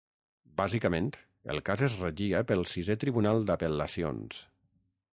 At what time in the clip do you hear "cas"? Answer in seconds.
1.69-1.85